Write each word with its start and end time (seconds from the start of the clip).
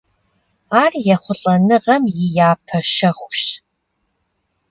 Ар 0.81 0.93
ехъулӀэныгъэм 1.13 2.03
и 2.23 2.25
япэ 2.49 2.79
щэхущ. 2.93 3.41